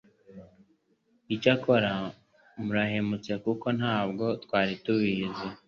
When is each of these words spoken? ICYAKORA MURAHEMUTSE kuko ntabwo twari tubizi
ICYAKORA 1.33 1.91
MURAHEMUTSE 2.63 3.31
kuko 3.43 3.67
ntabwo 3.79 4.25
twari 4.43 4.73
tubizi 4.83 5.47